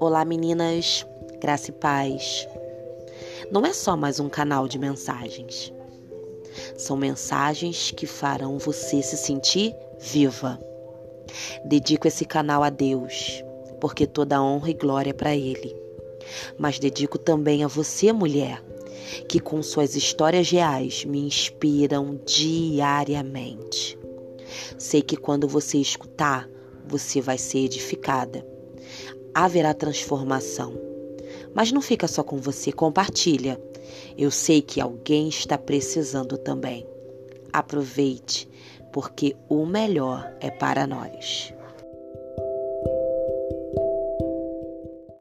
Olá 0.00 0.24
meninas, 0.24 1.04
graça 1.40 1.70
e 1.70 1.72
paz. 1.72 2.46
Não 3.50 3.66
é 3.66 3.72
só 3.72 3.96
mais 3.96 4.20
um 4.20 4.28
canal 4.28 4.68
de 4.68 4.78
mensagens. 4.78 5.72
São 6.76 6.96
mensagens 6.96 7.90
que 7.90 8.06
farão 8.06 8.58
você 8.58 9.02
se 9.02 9.16
sentir 9.16 9.74
viva. 9.98 10.56
Dedico 11.64 12.06
esse 12.06 12.24
canal 12.24 12.62
a 12.62 12.70
Deus, 12.70 13.42
porque 13.80 14.06
toda 14.06 14.40
honra 14.40 14.70
e 14.70 14.74
glória 14.74 15.10
é 15.10 15.14
para 15.14 15.34
Ele. 15.34 15.74
Mas 16.56 16.78
dedico 16.78 17.18
também 17.18 17.64
a 17.64 17.66
você, 17.66 18.12
mulher, 18.12 18.62
que 19.28 19.40
com 19.40 19.60
suas 19.64 19.96
histórias 19.96 20.48
reais 20.48 21.04
me 21.04 21.18
inspiram 21.18 22.20
diariamente. 22.24 23.98
Sei 24.78 25.02
que 25.02 25.16
quando 25.16 25.48
você 25.48 25.78
escutar, 25.78 26.48
você 26.86 27.20
vai 27.20 27.36
ser 27.36 27.58
edificada. 27.64 28.57
Haverá 29.40 29.72
transformação. 29.72 30.74
Mas 31.54 31.70
não 31.70 31.80
fica 31.80 32.08
só 32.08 32.24
com 32.24 32.38
você, 32.38 32.72
compartilha. 32.72 33.56
Eu 34.18 34.32
sei 34.32 34.60
que 34.60 34.80
alguém 34.80 35.28
está 35.28 35.56
precisando 35.56 36.36
também. 36.36 36.84
Aproveite, 37.52 38.48
porque 38.92 39.36
o 39.48 39.64
melhor 39.64 40.28
é 40.40 40.50
para 40.50 40.88
nós. 40.88 41.54